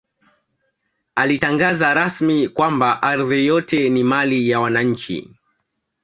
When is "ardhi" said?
3.03-3.45